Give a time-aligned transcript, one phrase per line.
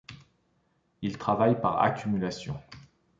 [1.03, 2.55] Il travaille par accumulation.